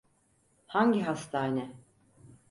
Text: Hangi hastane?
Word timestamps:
Hangi 0.67 0.99
hastane? 1.03 1.73